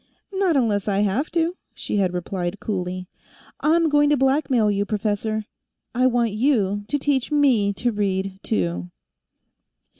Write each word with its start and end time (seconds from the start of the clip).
"Not 0.33 0.55
unless 0.55 0.87
I 0.87 1.01
have 1.01 1.29
to," 1.33 1.57
she 1.75 1.97
had 1.97 2.11
replied 2.11 2.59
coolly. 2.59 3.07
"I'm 3.59 3.87
going 3.87 4.09
to 4.09 4.17
blackmail 4.17 4.71
you, 4.71 4.83
professor. 4.83 5.45
I 5.93 6.07
want 6.07 6.31
you 6.31 6.85
to 6.87 6.97
teach 6.97 7.31
me 7.31 7.71
to 7.73 7.91
read, 7.91 8.39
too." 8.41 8.89